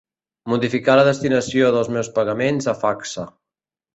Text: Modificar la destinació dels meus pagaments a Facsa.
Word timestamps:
Modificar 0.53 0.95
la 0.99 1.03
destinació 1.07 1.69
dels 1.77 1.91
meus 1.97 2.11
pagaments 2.17 2.69
a 2.73 2.77
Facsa. 2.83 3.29